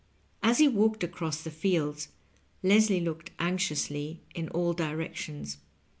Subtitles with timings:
[0.41, 2.07] As he walked across the fields,
[2.63, 5.57] Leslie looked anx iously in all directions.